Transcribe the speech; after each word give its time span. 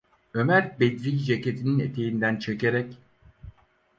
Ömer, 0.33 0.79
Bedri’yi 0.79 1.23
ceketinin 1.23 1.79
eteğinden 1.79 2.39
çekerek: 2.39 2.97